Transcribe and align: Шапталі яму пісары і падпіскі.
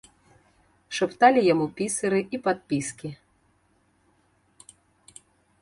Шапталі 0.99 1.43
яму 1.53 1.67
пісары 1.81 2.19
і 2.37 2.41
падпіскі. 2.47 3.09